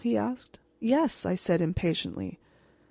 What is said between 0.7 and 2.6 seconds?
"Yes," said I, impatiently.